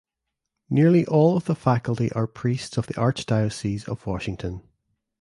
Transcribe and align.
Nearly 0.67 1.05
all 1.05 1.37
of 1.37 1.45
the 1.45 1.53
faculty 1.53 2.11
are 2.13 2.25
priests 2.25 2.75
of 2.75 2.87
the 2.87 2.95
Archdiocese 2.95 3.87
of 3.87 4.07
Washington. 4.07 4.63